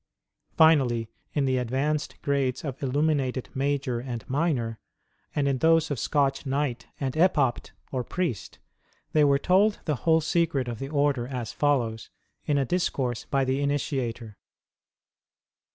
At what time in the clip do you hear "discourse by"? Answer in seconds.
12.65-13.45